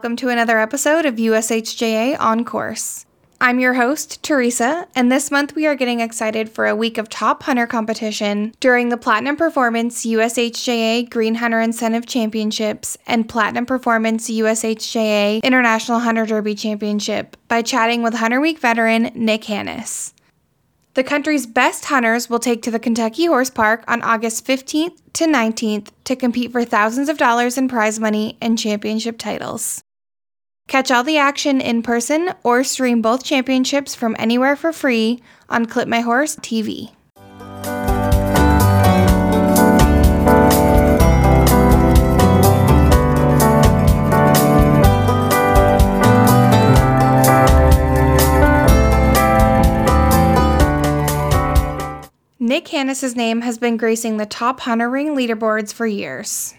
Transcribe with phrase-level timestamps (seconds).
[0.00, 3.04] Welcome to another episode of USHJA On Course.
[3.38, 7.10] I'm your host, Teresa, and this month we are getting excited for a week of
[7.10, 14.30] top hunter competition during the Platinum Performance USHJA Green Hunter Incentive Championships and Platinum Performance
[14.30, 20.14] USHJA International Hunter Derby Championship by chatting with Hunter Week veteran Nick Haness.
[20.94, 25.26] The country's best hunters will take to the Kentucky Horse Park on August 15th to
[25.26, 29.84] 19th to compete for thousands of dollars in prize money and championship titles.
[30.70, 35.66] Catch all the action in person or stream both championships from anywhere for free on
[35.66, 36.92] Clip My Horse TV.
[52.38, 56.54] Nick Haness' name has been gracing the top hunter ring leaderboards for years.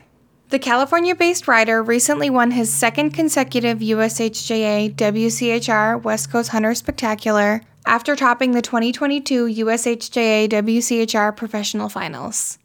[0.52, 7.62] The California based rider recently won his second consecutive USHJA WCHR West Coast Hunter Spectacular
[7.86, 12.60] after topping the 2022 USHJA WCHR Professional Finals.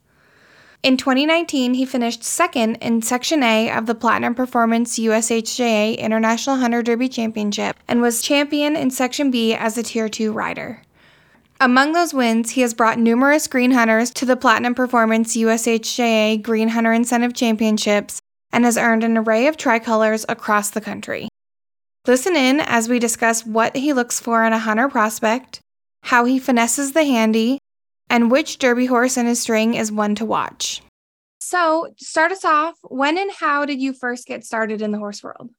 [0.82, 6.82] In 2019, he finished second in Section A of the Platinum Performance USHJA International Hunter
[6.82, 10.82] Derby Championship and was champion in Section B as a Tier 2 rider.
[11.58, 16.68] Among those wins, he has brought numerous green hunters to the Platinum Performance USHJA Green
[16.68, 18.20] Hunter Incentive Championships
[18.52, 21.28] and has earned an array of tricolors across the country.
[22.06, 25.60] Listen in as we discuss what he looks for in a hunter prospect,
[26.02, 27.58] how he finesses the handy,
[28.10, 30.82] and which derby horse in his string is one to watch.
[31.40, 32.76] So, start us off.
[32.82, 35.50] When and how did you first get started in the horse world?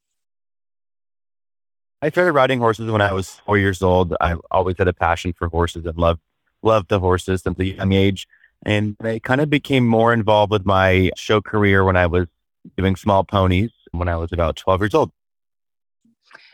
[2.02, 4.16] I started riding horses when I was four years old.
[4.22, 6.22] I always had a passion for horses and loved
[6.62, 8.28] loved the horses since a young age.
[8.64, 12.28] And I kind of became more involved with my show career when I was
[12.76, 15.12] doing small ponies when I was about 12 years old.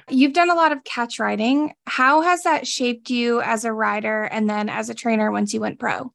[0.09, 1.73] You've done a lot of catch riding.
[1.87, 5.61] How has that shaped you as a rider and then as a trainer once you
[5.61, 6.13] went pro?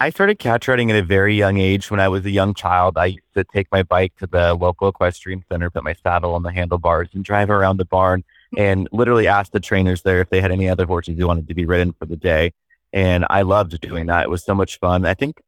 [0.00, 1.90] I started catch riding at a very young age.
[1.90, 4.86] When I was a young child, I used to take my bike to the local
[4.86, 8.22] equestrian center, put my saddle on the handlebars, and drive around the barn
[8.54, 8.60] mm.
[8.60, 11.54] and literally ask the trainers there if they had any other horses who wanted to
[11.54, 12.52] be ridden for the day.
[12.92, 14.22] And I loved doing that.
[14.22, 15.04] It was so much fun.
[15.04, 15.42] I think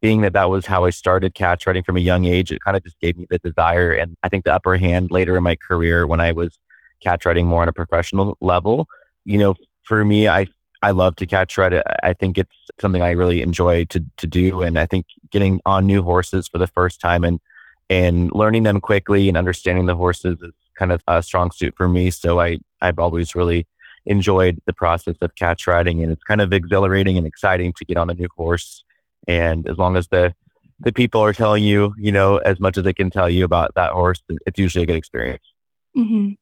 [0.00, 2.78] being that that was how I started catch riding from a young age, it kind
[2.78, 5.56] of just gave me the desire and I think the upper hand later in my
[5.56, 6.58] career when I was
[7.00, 8.88] catch riding more on a professional level.
[9.26, 10.46] You know, for me, I
[10.82, 11.82] I love to catch ride.
[12.02, 15.86] I think it's something I really enjoy to to do, and I think getting on
[15.86, 17.40] new horses for the first time and
[17.90, 21.88] and learning them quickly and understanding the horses is kind of a strong suit for
[21.88, 22.10] me.
[22.10, 23.66] So I I've always really
[24.06, 27.98] enjoyed the process of catch riding, and it's kind of exhilarating and exciting to get
[27.98, 28.84] on a new horse.
[29.28, 30.34] And as long as the
[30.78, 33.74] the people are telling you, you know, as much as they can tell you about
[33.74, 35.44] that horse, it's usually a good experience.
[35.94, 36.32] Mm-hmm.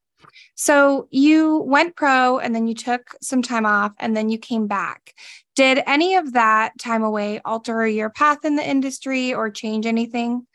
[0.54, 4.66] So you went pro and then you took some time off and then you came
[4.66, 5.14] back.
[5.54, 10.46] Did any of that time away alter your path in the industry or change anything?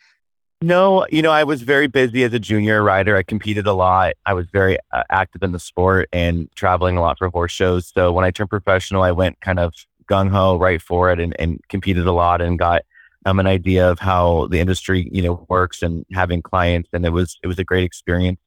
[0.62, 3.18] No, you know, I was very busy as a junior rider.
[3.18, 4.14] I competed a lot.
[4.26, 7.92] I was very uh, active in the sport and traveling a lot for horse shows.
[7.94, 9.74] So when I turned professional, I went kind of
[10.10, 12.84] gung ho right for it and, and competed a lot and got
[13.26, 16.90] um, an idea of how the industry, you know, works and having clients.
[16.94, 18.40] And it was, it was a great experience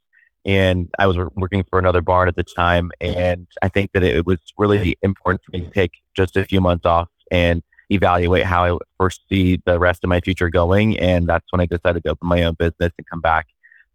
[0.47, 2.93] and I was working for another barn at the time.
[3.01, 6.61] And I think that it was really important for me to take just a few
[6.61, 10.99] months off and evaluate how I foresee the rest of my future going.
[11.01, 13.49] And that's when I decided to open my own business and come back.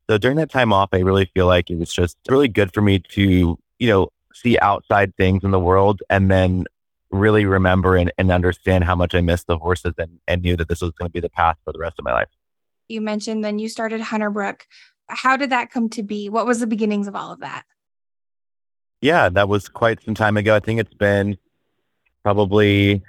[0.09, 2.81] So during that time off, I really feel like it was just really good for
[2.81, 6.65] me to, you know, see outside things in the world and then
[7.11, 10.67] really remember and, and understand how much I missed the horses and, and knew that
[10.67, 12.29] this was going to be the path for the rest of my life.
[12.89, 14.65] You mentioned then you started Hunter Brook
[15.11, 16.29] how did that come to be?
[16.29, 17.63] What was the beginnings of all of that?
[19.01, 20.55] Yeah, that was quite some time ago.
[20.55, 21.37] I think it's been
[22.23, 23.01] probably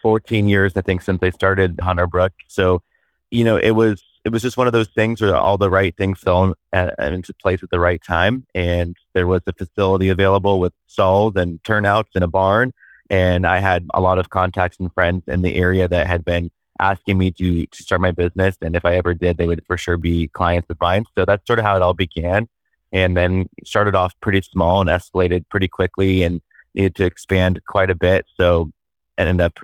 [0.00, 2.32] 14 years, I think, since I started Hunter Brook.
[2.48, 2.82] So,
[3.30, 5.96] you know, it was it was just one of those things where all the right
[5.96, 10.60] things fell uh, into place at the right time, and there was a facility available
[10.60, 12.72] with stalls and turnouts in a barn,
[13.10, 16.52] and I had a lot of contacts and friends in the area that had been
[16.82, 18.56] asking me to, to start my business.
[18.60, 21.04] And if I ever did, they would for sure be clients of mine.
[21.16, 22.48] So that's sort of how it all began.
[22.90, 26.42] And then started off pretty small and escalated pretty quickly and
[26.74, 28.26] needed to expand quite a bit.
[28.36, 28.72] So
[29.16, 29.58] I ended up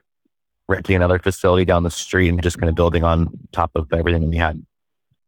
[0.69, 4.31] renting another facility down the street and just kind of building on top of everything
[4.31, 4.65] we had.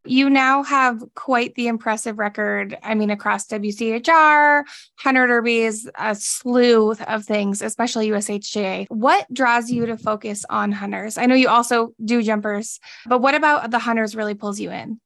[0.04, 2.76] You now have quite the impressive record.
[2.82, 4.64] I mean, across WCHR,
[4.96, 8.86] Hunter Derbies, a slew of things, especially USHJA.
[8.88, 11.18] What draws you to focus on hunters?
[11.18, 15.00] I know you also do jumpers, but what about the hunters really pulls you in?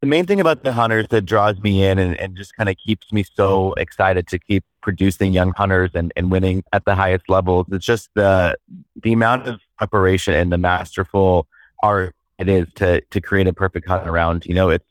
[0.00, 2.76] the main thing about the hunters that draws me in and, and just kind of
[2.76, 7.28] keeps me so excited to keep producing young hunters and, and winning at the highest
[7.28, 7.66] levels.
[7.72, 8.56] It's just the
[9.02, 11.46] the amount of preparation and the masterful
[11.82, 14.46] art it is to to create a perfect hunt around.
[14.46, 14.84] You know, it's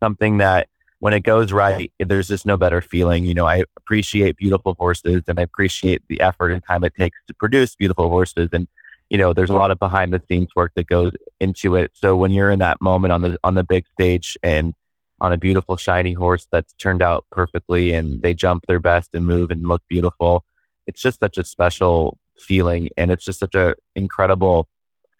[0.00, 0.68] something that
[1.04, 3.24] when it goes right, there's just no better feeling.
[3.24, 7.18] You know, I appreciate beautiful horses and I appreciate the effort and time it takes
[7.26, 8.48] to produce beautiful horses.
[8.52, 8.68] And,
[9.10, 11.90] you know, there's a lot of behind the scenes work that goes into it.
[11.94, 14.72] So when you're in that moment on the on the big stage and
[15.20, 19.26] on a beautiful shiny horse that's turned out perfectly and they jump their best and
[19.26, 20.44] move and look beautiful,
[20.86, 24.68] it's just such a special feeling and it's just such a incredible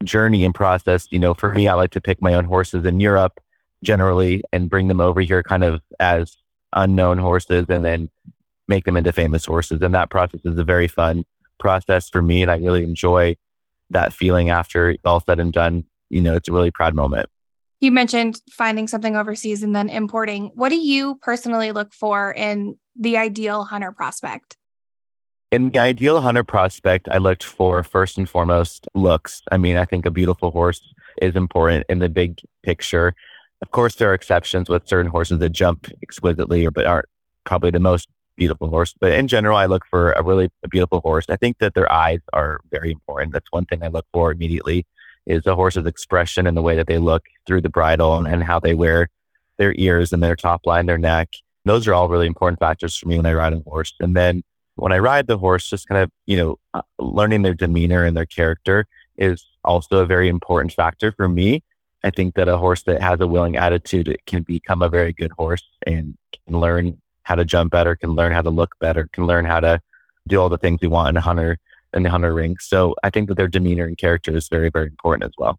[0.04, 1.08] journey and process.
[1.10, 3.40] You know, for me, I like to pick my own horses in Europe
[3.82, 6.36] generally and bring them over here kind of as
[6.72, 8.10] unknown horses and then
[8.68, 9.80] make them into famous horses.
[9.82, 11.24] And that process is a very fun
[11.58, 12.42] process for me.
[12.42, 13.36] And I really enjoy
[13.90, 15.84] that feeling after all said and done.
[16.10, 17.28] You know, it's a really proud moment.
[17.80, 20.50] You mentioned finding something overseas and then importing.
[20.54, 24.56] What do you personally look for in the ideal hunter prospect?
[25.54, 29.40] In the ideal hunter prospect, I looked for first and foremost looks.
[29.52, 30.82] I mean, I think a beautiful horse
[31.22, 33.14] is important in the big picture.
[33.62, 37.06] Of course, there are exceptions with certain horses that jump exquisitely, but aren't
[37.44, 38.96] probably the most beautiful horse.
[39.00, 41.26] But in general, I look for a really beautiful horse.
[41.28, 43.32] I think that their eyes are very important.
[43.32, 44.88] That's one thing I look for immediately
[45.24, 48.42] is a horse's expression and the way that they look through the bridle and, and
[48.42, 49.08] how they wear
[49.58, 51.28] their ears and their top line, their neck.
[51.64, 53.94] Those are all really important factors for me when I ride a horse.
[54.00, 54.42] And then
[54.76, 58.16] when I ride the horse, just kind of, you know, uh, learning their demeanor and
[58.16, 58.86] their character
[59.16, 61.62] is also a very important factor for me.
[62.02, 65.32] I think that a horse that has a willing attitude can become a very good
[65.32, 69.26] horse and can learn how to jump better, can learn how to look better, can
[69.26, 69.80] learn how to
[70.26, 71.58] do all the things we want in a hunter
[71.94, 72.56] in the hunter ring.
[72.60, 75.58] So I think that their demeanor and character is very, very important as well.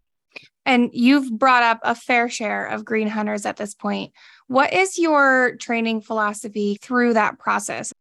[0.66, 4.12] And you've brought up a fair share of green hunters at this point.
[4.48, 7.92] What is your training philosophy through that process?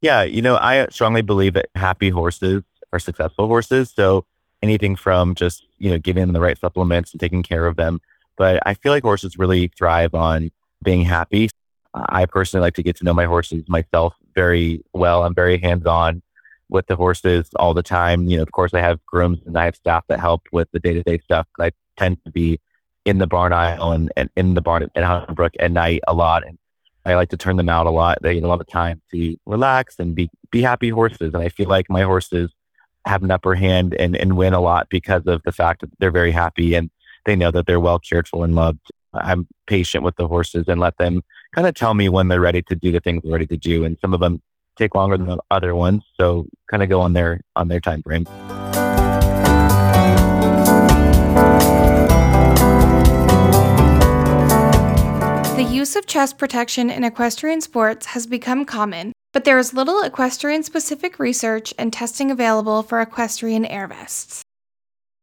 [0.00, 2.62] Yeah, you know, I strongly believe that happy horses
[2.92, 3.92] are successful horses.
[3.94, 4.26] So
[4.62, 8.00] anything from just, you know, giving them the right supplements and taking care of them.
[8.36, 10.50] But I feel like horses really thrive on
[10.82, 11.50] being happy.
[11.94, 15.22] I personally like to get to know my horses myself very well.
[15.22, 16.22] I'm very hands on
[16.68, 18.24] with the horses all the time.
[18.24, 20.80] You know, of course, I have grooms and I have staff that help with the
[20.80, 21.46] day to day stuff.
[21.60, 22.60] I tend to be
[23.04, 26.14] in the barn aisle and, and in the barn at Hunter Brook at night a
[26.14, 26.44] lot.
[26.46, 26.58] And
[27.04, 28.18] I like to turn them out a lot.
[28.22, 31.34] They need a lot of time to relax and be be happy horses.
[31.34, 32.50] And I feel like my horses
[33.06, 36.10] have an upper hand and, and win a lot because of the fact that they're
[36.10, 36.90] very happy and
[37.26, 38.80] they know that they're well cared for and loved.
[39.12, 41.22] I'm patient with the horses and let them
[41.54, 43.84] kind of tell me when they're ready to do the things they're ready to do.
[43.84, 44.42] And some of them
[44.76, 46.02] take longer than the other ones.
[46.18, 48.26] So kind of go on their on their time frame.
[55.74, 60.62] Use of chest protection in equestrian sports has become common, but there is little equestrian
[60.62, 64.44] specific research and testing available for equestrian air vests.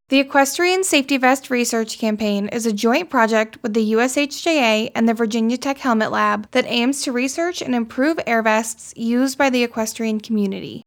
[0.10, 5.14] The Equestrian Safety Vest Research Campaign is a joint project with the USHJA and the
[5.14, 9.64] Virginia Tech Helmet Lab that aims to research and improve air vests used by the
[9.64, 10.84] equestrian community.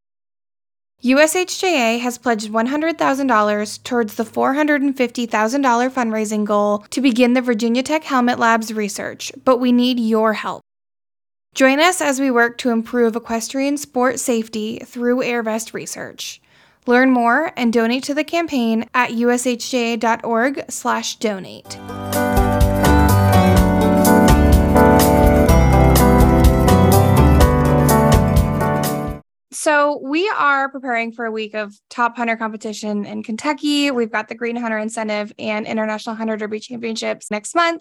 [1.05, 8.39] USHJA has pledged $100,000 towards the $450,000 fundraising goal to begin the Virginia Tech Helmet
[8.39, 10.63] Lab's research, but we need your help.
[11.55, 16.41] Join us as we work to improve equestrian sport safety through air vest research.
[16.87, 22.04] Learn more and donate to the campaign at ushja.org/donate.
[29.55, 33.93] So we are preparing for a week of top hunter competition in Kentucky.
[33.93, 37.81] We've got the Green Hunter Incentive and International Hunter Derby Championships next month.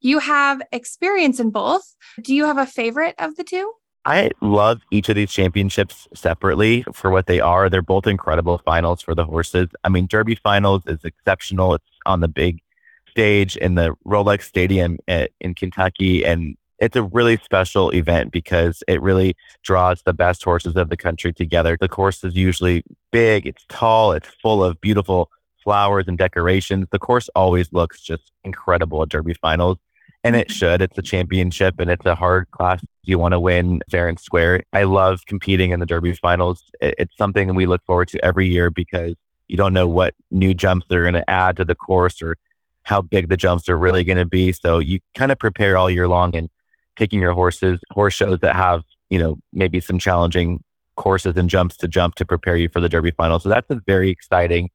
[0.00, 1.94] You have experience in both.
[2.20, 3.72] Do you have a favorite of the two?
[4.04, 7.70] I love each of these championships separately for what they are.
[7.70, 9.68] They're both incredible finals for the horses.
[9.84, 11.74] I mean, Derby finals is exceptional.
[11.74, 12.60] It's on the big
[13.08, 18.82] stage in the Rolex Stadium at, in Kentucky, and it's a really special event because
[18.88, 21.76] it really draws the best horses of the country together.
[21.80, 25.30] The course is usually big, it's tall, it's full of beautiful
[25.62, 26.86] flowers and decorations.
[26.90, 29.78] The course always looks just incredible at Derby finals.
[30.24, 30.54] And it mm-hmm.
[30.54, 30.82] should.
[30.82, 34.62] It's a championship and it's a hard class you want to win fair and square.
[34.72, 36.62] I love competing in the Derby finals.
[36.80, 39.14] It's something we look forward to every year because
[39.48, 42.36] you don't know what new jumps they're going to add to the course or
[42.84, 44.52] how big the jumps are really going to be.
[44.52, 46.48] So you kind of prepare all year long and
[46.96, 50.62] taking your horses, horse shows that have, you know, maybe some challenging
[50.96, 53.38] courses and jumps to jump to prepare you for the Derby final.
[53.38, 54.70] So that's a very exciting,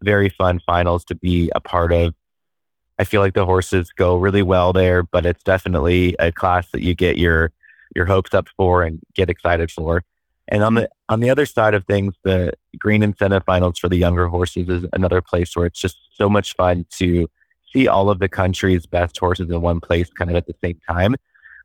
[0.00, 2.14] very fun finals to be a part of.
[2.98, 6.82] I feel like the horses go really well there, but it's definitely a class that
[6.82, 7.52] you get your
[7.94, 10.02] your hopes up for and get excited for.
[10.48, 13.96] And on the on the other side of things, the green incentive finals for the
[13.96, 17.28] younger horses is another place where it's just so much fun to
[17.72, 20.80] see all of the country's best horses in one place kind of at the same
[20.88, 21.16] time.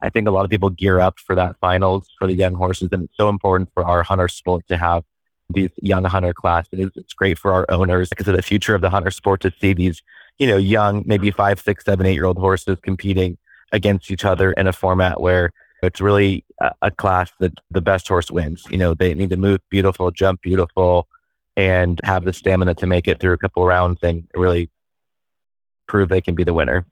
[0.02, 2.90] I think a lot of people gear up for that finals for the young horses,
[2.92, 5.04] and it's so important for our hunter sport to have
[5.50, 6.92] these young hunter classes.
[6.96, 9.74] It's great for our owners because of the future of the hunter sport to see
[9.74, 10.02] these,
[10.38, 13.38] you know, young, maybe five, six, seven, eight year old horses competing
[13.72, 15.52] against each other in a format where
[15.84, 18.66] it's really a, a class that the best horse wins.
[18.70, 21.08] You know, they need to move beautiful, jump beautiful,
[21.56, 24.70] and have the stamina to make it through a couple rounds and really
[25.88, 26.86] prove they can be the winner.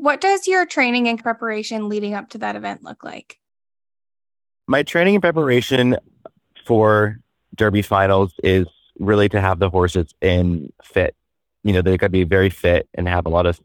[0.00, 3.36] What does your training and preparation leading up to that event look like?
[4.66, 5.98] My training and preparation
[6.64, 7.18] for
[7.54, 8.66] Derby finals is
[8.98, 11.14] really to have the horses in fit.
[11.64, 13.60] You know, they're going to be very fit and have a lot of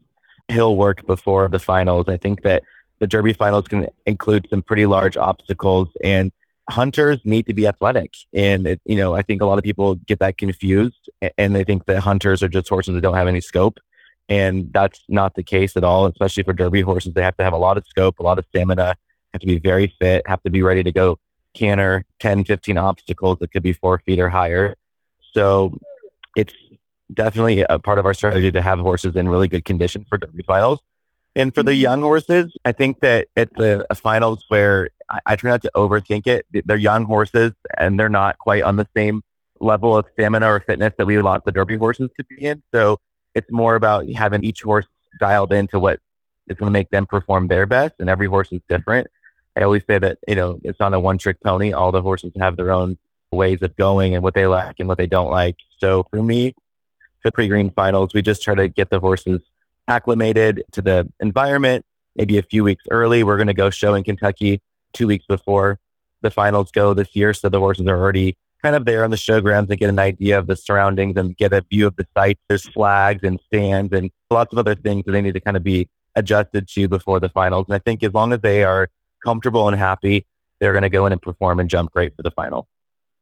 [0.48, 2.04] hill work before the finals.
[2.06, 2.64] I think that
[2.98, 6.32] the Derby finals can include some pretty large obstacles and
[6.68, 8.12] hunters need to be athletic.
[8.34, 11.64] And, it, you know, I think a lot of people get that confused and they
[11.64, 13.78] think that hunters are just horses that don't have any scope.
[14.28, 17.14] And that's not the case at all, especially for Derby horses.
[17.14, 18.96] They have to have a lot of scope, a lot of stamina,
[19.32, 21.18] have to be very fit, have to be ready to go
[21.54, 24.74] canter 10, 15 obstacles that could be four feet or higher.
[25.32, 25.78] So
[26.36, 26.54] it's
[27.12, 30.42] definitely a part of our strategy to have horses in really good condition for Derby
[30.42, 30.80] finals.
[31.34, 31.80] And for the mm-hmm.
[31.82, 36.26] young horses, I think that at the finals where I, I, try not to overthink
[36.26, 39.22] it, they're young horses and they're not quite on the same
[39.60, 42.62] level of stamina or fitness that we want the Derby horses to be in.
[42.74, 42.98] So
[43.36, 44.86] it's more about having each horse
[45.20, 46.00] dialed into what
[46.48, 47.94] is going to make them perform their best.
[47.98, 49.08] And every horse is different.
[49.54, 51.72] I always say that, you know, it's not a one trick pony.
[51.72, 52.96] All the horses have their own
[53.30, 55.56] ways of going and what they like and what they don't like.
[55.78, 56.54] So for me,
[57.24, 59.42] the pre green finals, we just try to get the horses
[59.86, 61.84] acclimated to the environment.
[62.14, 64.62] Maybe a few weeks early, we're going to go show in Kentucky
[64.94, 65.78] two weeks before
[66.22, 67.34] the finals go this year.
[67.34, 70.38] So the horses are already kind of there on the showgrounds and get an idea
[70.38, 72.38] of the surroundings and get a view of the site.
[72.48, 75.62] There's flags and stands and lots of other things that they need to kind of
[75.62, 77.66] be adjusted to before the finals.
[77.68, 78.88] And I think as long as they are
[79.24, 80.26] comfortable and happy,
[80.60, 82.68] they're going to go in and perform and jump great for the final.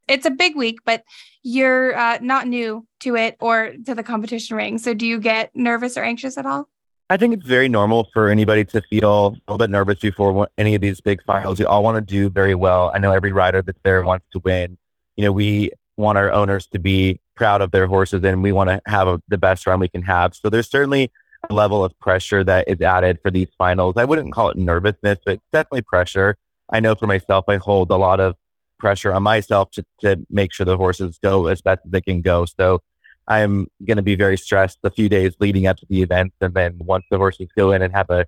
[0.07, 1.03] It's a big week, but
[1.43, 4.79] you're uh, not new to it or to the competition ring.
[4.79, 6.69] So do you get nervous or anxious at all?
[7.11, 10.75] I think it's very normal for anybody to feel a little bit nervous before any
[10.75, 11.61] of these big finals.
[11.61, 12.91] You all want to do very well.
[12.95, 14.79] I know every rider that's there wants to win.
[15.17, 18.71] You know, we want our owners to be proud of their horses and we want
[18.71, 20.35] to have a, the best run we can have.
[20.35, 21.11] So there's certainly
[21.49, 23.95] a level of pressure that is added for these finals.
[23.97, 26.37] I wouldn't call it nervousness, but definitely pressure.
[26.71, 28.37] I know for myself, I hold a lot of
[28.79, 32.23] pressure on myself to, to make sure the horses go as best as they can
[32.23, 32.45] go.
[32.45, 32.83] So
[33.27, 36.33] I'm going to be very stressed the few days leading up to the event.
[36.41, 38.27] And then once the horses go in and have a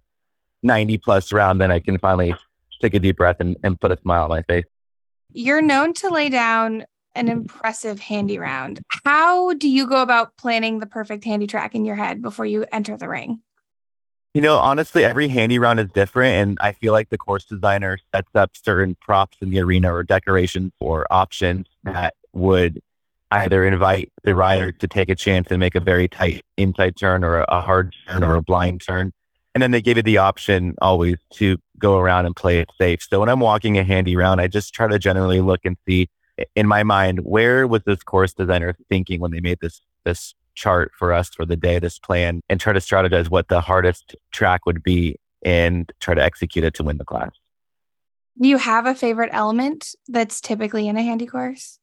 [0.63, 2.35] 90 plus round, then I can finally
[2.81, 4.65] take a deep breath and, and put a smile on my face.
[5.33, 8.81] You're known to lay down an impressive handy round.
[9.05, 12.67] How do you go about planning the perfect handy track in your head before you
[12.73, 13.41] enter the ring?
[14.35, 16.35] You know, honestly, every handy round is different.
[16.35, 20.03] And I feel like the course designer sets up certain props in the arena or
[20.03, 22.83] decorations or options that would
[23.31, 27.25] either invite the rider to take a chance and make a very tight inside turn
[27.25, 29.13] or a hard turn or a blind turn.
[29.57, 33.01] And then they give you the option always to go around and play it safe.
[33.09, 36.11] So when I'm walking a handy round, I just try to generally look and see
[36.55, 40.93] in my mind, where was this course designer thinking when they made this this chart
[40.99, 44.67] for us for the day, this plan, and try to strategize what the hardest track
[44.67, 47.31] would be and try to execute it to win the class.
[48.39, 51.79] Do you have a favorite element that's typically in a handy course?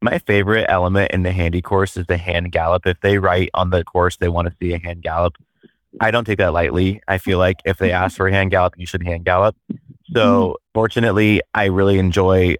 [0.00, 2.86] My favorite element in the handy course is the hand gallop.
[2.86, 5.36] If they write on the course they want to see a hand gallop,
[6.00, 7.00] I don't take that lightly.
[7.08, 9.56] I feel like if they ask for a hand gallop, you should hand gallop.
[10.12, 10.52] So mm-hmm.
[10.74, 12.56] fortunately, I really enjoy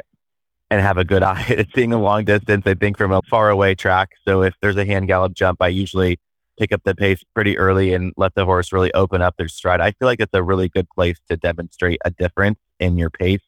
[0.71, 2.67] and have a good eye at seeing a long distance.
[2.67, 4.11] I think from a far away track.
[4.27, 6.19] So if there's a hand gallop jump, I usually
[6.59, 9.81] pick up the pace pretty early and let the horse really open up their stride.
[9.81, 13.43] I feel like it's a really good place to demonstrate a difference in your pace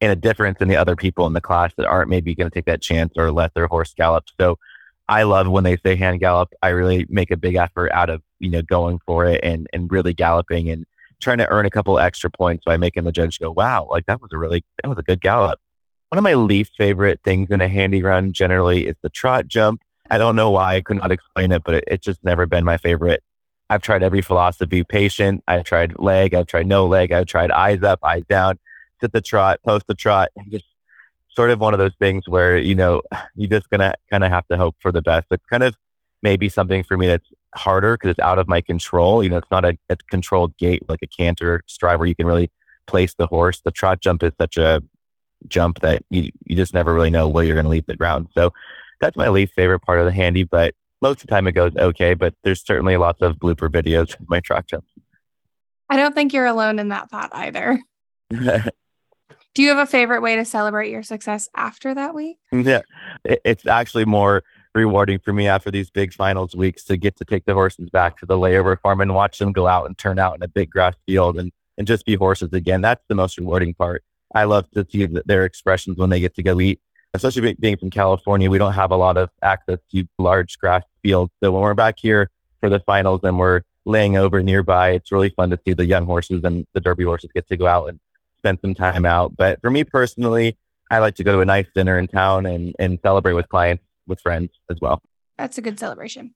[0.00, 2.54] and a difference in the other people in the class that aren't maybe going to
[2.54, 4.24] take that chance or let their horse gallop.
[4.40, 4.58] So
[5.08, 6.52] I love when they say hand gallop.
[6.62, 9.90] I really make a big effort out of, you know, going for it and, and
[9.90, 10.86] really galloping and
[11.20, 14.20] trying to earn a couple extra points by making the judge go, wow, like that
[14.20, 15.60] was a really, that was a good gallop.
[16.08, 19.82] One of my least favorite things in a handy run generally is the trot jump.
[20.10, 22.64] I don't know why I could not explain it, but it, it's just never been
[22.64, 23.22] my favorite.
[23.70, 25.42] I've tried every philosophy patient.
[25.48, 26.34] I've tried leg.
[26.34, 27.12] I've tried no leg.
[27.12, 28.58] I've tried eyes up, eyes down,
[29.00, 30.28] sit the trot, post the trot.
[30.50, 30.66] Just
[31.34, 33.02] sort of one of those things where, you know,
[33.34, 35.26] you're just going to kind of have to hope for the best.
[35.30, 35.76] It's kind of
[36.22, 39.22] maybe something for me that's harder because it's out of my control.
[39.22, 42.26] You know, it's not a, a controlled gait like a canter stride where you can
[42.26, 42.50] really
[42.86, 43.60] place the horse.
[43.60, 44.82] The trot jump is such a
[45.48, 48.28] jump that you, you just never really know where you're going to leave the ground.
[48.34, 48.52] So
[49.00, 51.76] that's my least favorite part of the handy, but most of the time it goes
[51.76, 54.90] okay, but there's certainly lots of blooper videos of my trot jumps.
[55.90, 57.78] I don't think you're alone in that thought either.
[59.54, 62.38] Do you have a favorite way to celebrate your success after that week?
[62.52, 62.82] Yeah,
[63.24, 64.42] it's actually more
[64.74, 68.18] rewarding for me after these big finals weeks to get to take the horses back
[68.18, 70.70] to the layover farm and watch them go out and turn out in a big
[70.70, 72.80] grass field and, and just be horses again.
[72.80, 74.02] That's the most rewarding part.
[74.34, 76.80] I love to see their expressions when they get to go eat,
[77.12, 78.50] especially being from California.
[78.50, 81.32] We don't have a lot of access to large grass fields.
[81.42, 82.30] So when we're back here
[82.60, 86.06] for the finals and we're laying over nearby, it's really fun to see the young
[86.06, 88.00] horses and the Derby horses get to go out and
[88.44, 89.34] spend some time out.
[89.36, 90.58] But for me personally,
[90.90, 93.84] I like to go to a nice dinner in town and, and celebrate with clients,
[94.06, 95.02] with friends as well.
[95.38, 96.34] That's a good celebration.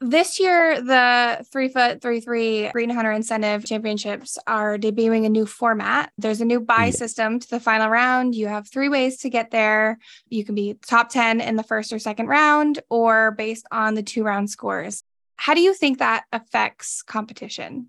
[0.00, 5.46] This year, the three foot three three Green Hunter Incentive Championships are debuting a new
[5.46, 6.10] format.
[6.18, 6.90] There's a new buy yeah.
[6.90, 8.34] system to the final round.
[8.34, 9.98] You have three ways to get there.
[10.28, 14.02] You can be top 10 in the first or second round, or based on the
[14.02, 15.04] two round scores.
[15.36, 17.88] How do you think that affects competition?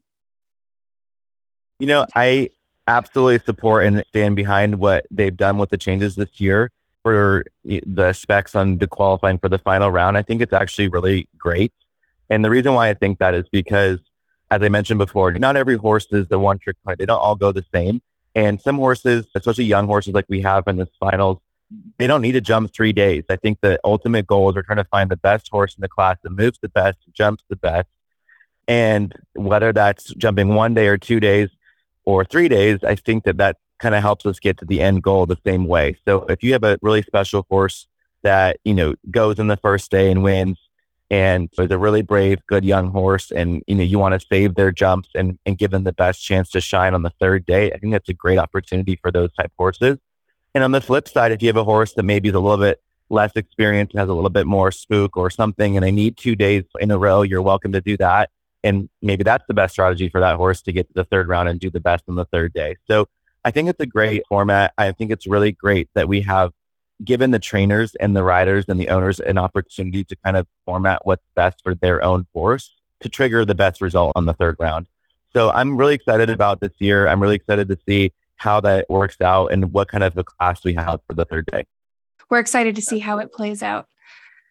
[1.79, 2.49] You know, I
[2.87, 6.71] absolutely support and stand behind what they've done with the changes this year
[7.03, 10.17] for the specs on the qualifying for the final round.
[10.17, 11.73] I think it's actually really great.
[12.29, 13.99] And the reason why I think that is because,
[14.49, 16.95] as I mentioned before, not every horse is the one trick pony.
[16.97, 18.01] They don't all go the same.
[18.35, 21.39] And some horses, especially young horses like we have in the finals,
[21.97, 23.23] they don't need to jump three days.
[23.29, 25.89] I think the ultimate goal is we're trying to find the best horse in the
[25.89, 27.87] class that moves the best, jumps the best.
[28.67, 31.49] And whether that's jumping one day or two days,
[32.05, 35.03] or three days, I think that that kind of helps us get to the end
[35.03, 35.97] goal the same way.
[36.07, 37.87] So if you have a really special horse
[38.23, 40.57] that, you know, goes in the first day and wins
[41.09, 44.55] and is a really brave, good young horse and, you know, you want to save
[44.55, 47.71] their jumps and, and give them the best chance to shine on the third day,
[47.71, 49.97] I think that's a great opportunity for those type horses.
[50.55, 52.57] And on the flip side, if you have a horse that maybe is a little
[52.57, 56.35] bit less experienced has a little bit more spook or something, and they need two
[56.35, 58.29] days in a row, you're welcome to do that.
[58.63, 61.49] And maybe that's the best strategy for that horse to get to the third round
[61.49, 62.77] and do the best on the third day.
[62.87, 63.07] So
[63.43, 64.73] I think it's a great format.
[64.77, 66.51] I think it's really great that we have
[67.03, 71.05] given the trainers and the riders and the owners an opportunity to kind of format
[71.05, 74.87] what's best for their own horse to trigger the best result on the third round.
[75.33, 77.07] So I'm really excited about this year.
[77.07, 80.63] I'm really excited to see how that works out and what kind of a class
[80.63, 81.65] we have for the third day.
[82.29, 83.87] We're excited to see how it plays out.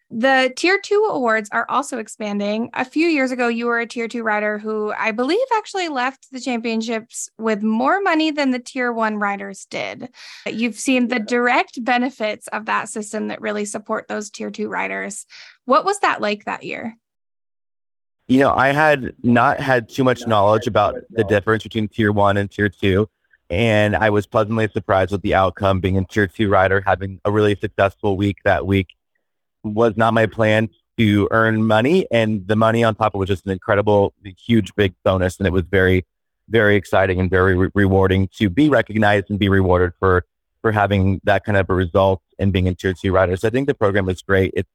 [0.09, 2.69] The tier two awards are also expanding.
[2.73, 6.31] A few years ago, you were a tier two rider who I believe actually left
[6.31, 10.09] the championships with more money than the tier one riders did.
[10.45, 15.25] You've seen the direct benefits of that system that really support those tier two riders.
[15.65, 16.95] What was that like that year?
[18.27, 22.37] You know, I had not had too much knowledge about the difference between tier one
[22.37, 23.09] and tier two.
[23.49, 27.31] And I was pleasantly surprised with the outcome being a tier two rider, having a
[27.31, 28.95] really successful week that week
[29.63, 32.05] was not my plan to earn money.
[32.11, 35.37] And the money on top of was just an incredible, huge, big bonus.
[35.37, 36.05] And it was very,
[36.49, 40.25] very exciting and very re- rewarding to be recognized and be rewarded for,
[40.61, 43.41] for having that kind of a result and being in tier two riders.
[43.41, 44.53] So I think the program is great.
[44.55, 44.67] It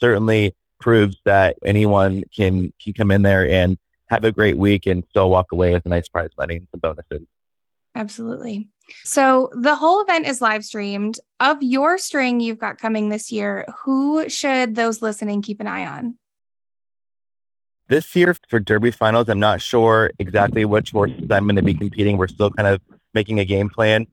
[0.00, 5.04] certainly proves that anyone can, can come in there and have a great week and
[5.10, 7.26] still walk away with a nice prize money and some bonuses.
[7.94, 8.68] Absolutely.
[9.04, 11.18] So the whole event is live streamed.
[11.40, 15.86] Of your string you've got coming this year, who should those listening keep an eye
[15.86, 16.16] on?
[17.88, 21.74] This year for Derby finals, I'm not sure exactly which horses I'm going to be
[21.74, 22.18] competing.
[22.18, 22.82] We're still kind of
[23.14, 24.06] making a game plan,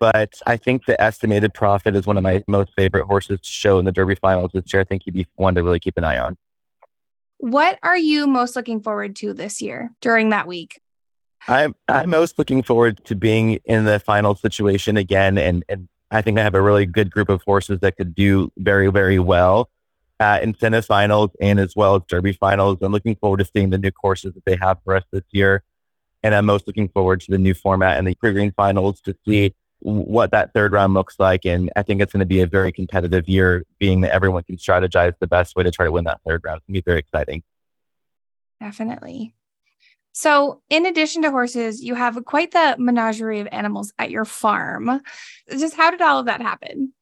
[0.00, 3.78] but I think the estimated profit is one of my most favorite horses to show
[3.78, 4.80] in the Derby finals this year.
[4.80, 6.36] I think he'd be one to really keep an eye on.
[7.38, 10.80] What are you most looking forward to this year during that week?
[11.48, 16.22] I'm I'm most looking forward to being in the final situation again, and and I
[16.22, 19.70] think I have a really good group of horses that could do very very well
[20.20, 22.78] at incentive finals and as well as Derby finals.
[22.80, 25.64] I'm looking forward to seeing the new courses that they have for us this year,
[26.22, 29.54] and I'm most looking forward to the new format and the pre-green finals to see
[29.80, 31.44] what that third round looks like.
[31.44, 34.56] And I think it's going to be a very competitive year, being that everyone can
[34.56, 36.58] strategize the best way to try to win that third round.
[36.58, 37.42] It's going to be very exciting.
[38.60, 39.34] Definitely.
[40.12, 45.00] So, in addition to horses, you have quite the menagerie of animals at your farm.
[45.50, 46.92] Just how did all of that happen?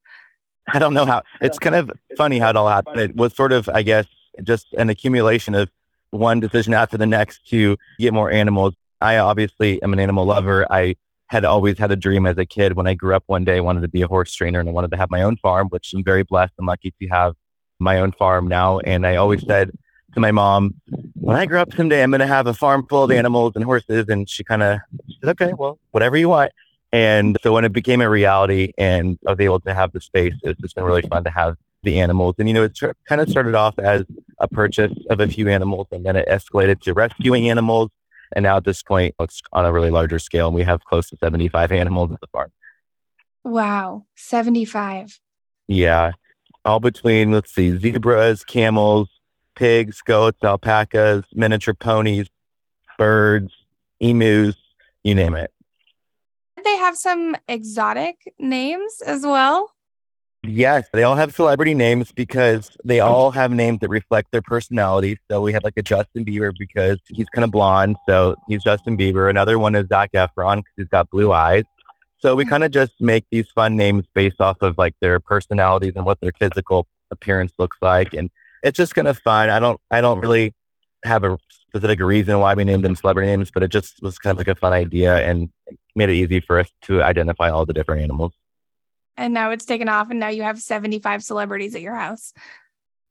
[0.73, 1.23] I don't know how.
[1.41, 2.99] It's kind of funny how it all happened.
[2.99, 4.05] It was sort of, I guess,
[4.43, 5.69] just an accumulation of
[6.11, 8.75] one decision after the next to get more animals.
[9.01, 10.71] I obviously am an animal lover.
[10.71, 10.95] I
[11.27, 13.61] had always had a dream as a kid when I grew up one day, I
[13.61, 15.93] wanted to be a horse trainer and I wanted to have my own farm, which
[15.93, 17.35] I'm very blessed and lucky to have
[17.79, 18.79] my own farm now.
[18.79, 19.71] And I always said,
[20.13, 20.75] to my mom,
[21.13, 23.63] when I grow up someday, I'm going to have a farm full of animals and
[23.63, 24.05] horses.
[24.09, 24.79] And she kind of
[25.19, 26.51] said, okay, well, whatever you want.
[26.91, 30.33] And so when it became a reality and I was able to have the space,
[30.43, 32.35] it's just been really fun to have the animals.
[32.37, 34.03] And, you know, it kind of started off as
[34.39, 37.89] a purchase of a few animals and then it escalated to rescuing animals.
[38.33, 40.47] And now at this point, it's on a really larger scale.
[40.47, 42.51] And we have close to 75 animals at the farm.
[43.43, 44.05] Wow.
[44.15, 45.19] 75.
[45.67, 46.11] Yeah.
[46.63, 49.09] All between, let's see, zebras, camels,
[49.55, 52.27] pigs, goats, alpacas, miniature ponies,
[52.97, 53.51] birds,
[53.99, 54.55] emus,
[55.03, 55.51] you name it.
[56.63, 59.71] They have some exotic names as well.
[60.43, 65.19] Yes, they all have celebrity names because they all have names that reflect their personality.
[65.29, 68.97] So we have like a Justin Bieber because he's kind of blonde, so he's Justin
[68.97, 69.29] Bieber.
[69.29, 71.63] Another one is Zac Efron because he's got blue eyes.
[72.17, 75.93] So we kind of just make these fun names based off of like their personalities
[75.95, 78.31] and what their physical appearance looks like, and
[78.63, 79.49] it's just kind of fun.
[79.49, 80.53] I don't, I don't really
[81.03, 84.31] have a specific reason why we named them celebrity names, but it just was kind
[84.33, 85.49] of like a fun idea and
[85.95, 88.33] made it easy for us to identify all the different animals
[89.17, 92.33] and now it's taken off and now you have 75 celebrities at your house.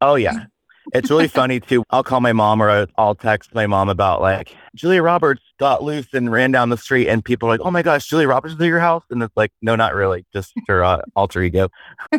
[0.01, 0.47] Oh yeah.
[0.93, 1.85] It's really funny too.
[1.91, 6.09] I'll call my mom or I'll text my mom about like Julia Roberts got loose
[6.13, 8.61] and ran down the street and people are like, "Oh my gosh, Julia Roberts is
[8.61, 10.25] at your house?" And it's like, "No, not really.
[10.33, 11.69] Just her uh, alter ego."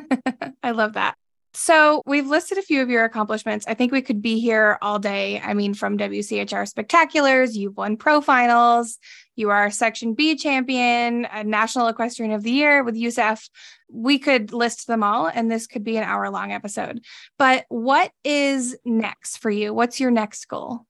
[0.64, 1.16] I love that.
[1.64, 3.68] So we've listed a few of your accomplishments.
[3.68, 5.40] I think we could be here all day.
[5.40, 8.98] I mean, from WCHR Spectaculars, you've won pro finals,
[9.36, 13.48] you are Section B champion, a National Equestrian of the Year with USEF.
[13.92, 17.02] We could list them all, and this could be an hour long episode.
[17.38, 19.72] But what is next for you?
[19.72, 20.88] What's your next goal?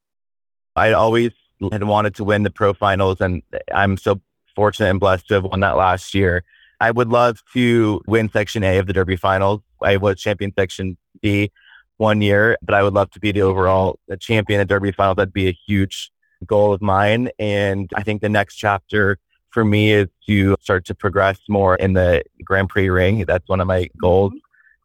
[0.78, 1.34] I always
[1.70, 4.22] had wanted to win the pro finals, and I'm so
[4.56, 6.46] fortunate and blessed to have won that last year.
[6.82, 9.62] I would love to win Section A of the Derby Finals.
[9.84, 11.52] I was champion Section B
[11.98, 15.18] one year, but I would love to be the overall champion at Derby Finals.
[15.18, 16.12] That'd be a huge
[16.48, 17.30] goal of mine.
[17.38, 19.20] And I think the next chapter
[19.52, 23.26] for me is to start to progress more in the Grand Prix ring.
[23.28, 24.00] That's one of my mm-hmm.
[24.00, 24.34] goals.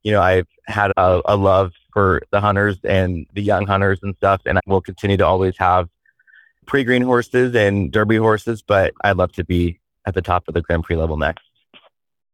[0.03, 4.15] You know, I've had a, a love for the hunters and the young hunters and
[4.17, 5.89] stuff, and I will continue to always have
[6.67, 10.61] pre-green horses and Derby horses, but I'd love to be at the top of the
[10.61, 11.46] Grand Prix level next.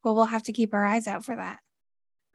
[0.05, 1.59] Well, we'll have to keep our eyes out for that.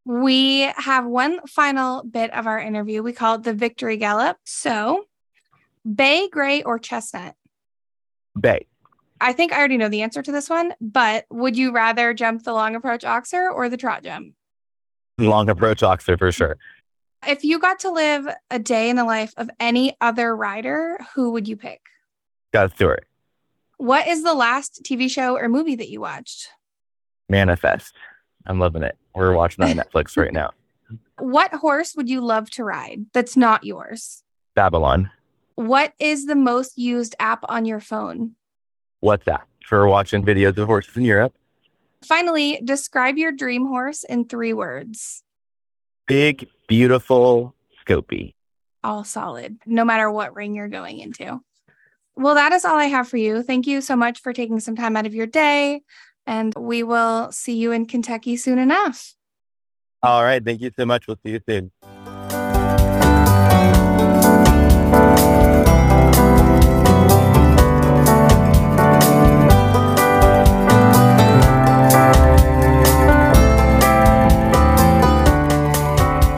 [0.05, 3.03] We have one final bit of our interview.
[3.03, 4.37] We call it the victory gallop.
[4.45, 5.05] So,
[5.83, 7.35] bay, gray, or chestnut?
[8.39, 8.67] Bay.
[9.19, 12.43] I think I already know the answer to this one, but would you rather jump
[12.43, 14.33] the long approach oxer or the trot jump?
[15.17, 16.57] Long approach oxer for sure.
[17.27, 21.31] If you got to live a day in the life of any other rider, who
[21.31, 21.81] would you pick?
[22.51, 23.07] Scott Stewart.
[23.77, 26.49] What is the last TV show or movie that you watched?
[27.29, 27.93] Manifest.
[28.45, 28.97] I'm loving it.
[29.13, 30.51] We're watching on Netflix right now.
[31.19, 34.23] What horse would you love to ride that's not yours?
[34.53, 35.09] Babylon.
[35.55, 38.35] What is the most used app on your phone?
[39.03, 41.33] WhatsApp for watching videos of horses in Europe.
[42.05, 45.23] Finally, describe your dream horse in three words.
[46.05, 48.35] Big, beautiful, scopy.
[48.83, 51.41] All solid, no matter what ring you're going into.
[52.15, 53.41] Well, that is all I have for you.
[53.41, 55.81] Thank you so much for taking some time out of your day
[56.27, 59.15] and we will see you in Kentucky soon enough.
[60.03, 60.43] All right.
[60.43, 61.07] Thank you so much.
[61.07, 61.71] We'll see you soon.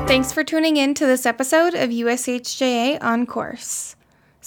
[0.08, 3.96] Thanks for tuning in to this episode of USHJA On Course.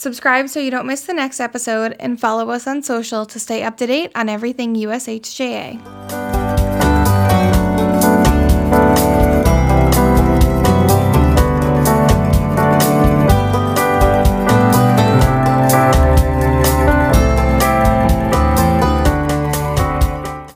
[0.02, 3.62] Subscribe so you don't miss the next episode and follow us on social to stay
[3.62, 6.31] up to date on everything USHJA.